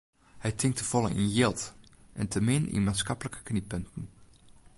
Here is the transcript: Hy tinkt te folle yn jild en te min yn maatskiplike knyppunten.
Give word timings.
Hy 0.43 0.51
tinkt 0.59 0.77
te 0.79 0.87
folle 0.91 1.11
yn 1.21 1.29
jild 1.35 1.61
en 2.19 2.27
te 2.31 2.39
min 2.47 2.65
yn 2.75 2.85
maatskiplike 2.87 3.39
knyppunten. 3.49 4.03